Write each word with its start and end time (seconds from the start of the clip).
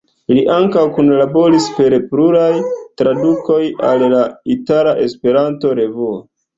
Li 0.35 0.43
ankaŭ 0.53 0.85
kunlaboris 0.95 1.67
per 1.75 1.97
pluraj 2.15 2.49
tradukoj 3.05 3.61
al 3.93 4.09
la 4.17 4.27
"Itala 4.59 4.99
Esperanto-Revuo". 5.09 6.15